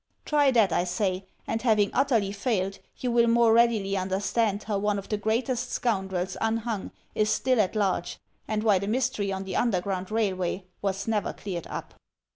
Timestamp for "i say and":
0.73-1.61